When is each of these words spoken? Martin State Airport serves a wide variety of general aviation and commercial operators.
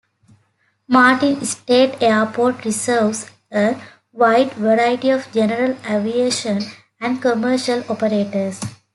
Martin 0.87 1.45
State 1.45 2.01
Airport 2.01 2.63
serves 2.73 3.29
a 3.53 3.79
wide 4.11 4.51
variety 4.53 5.11
of 5.11 5.31
general 5.31 5.77
aviation 5.87 6.63
and 6.99 7.21
commercial 7.21 7.83
operators. 7.87 8.59